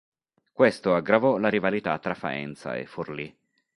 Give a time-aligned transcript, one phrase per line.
[0.51, 3.37] Questo aggravò la rivalità tra Faenza e Forlì.